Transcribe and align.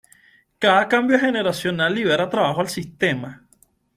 Cada 0.57 0.87
cambio 0.87 1.19
generacional 1.19 1.93
libera 1.93 2.27
trabajo 2.27 2.61
al 2.61 2.69
sistema. 2.69 3.45